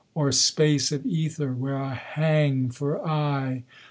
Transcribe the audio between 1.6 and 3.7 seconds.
I hang for aye!